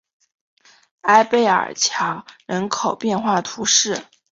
[1.01, 4.03] 埃贝尔桥人口变化图示